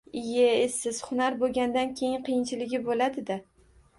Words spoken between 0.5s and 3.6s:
essiz, hunar bo’gandan keyin qiyinchiligi bo’ladida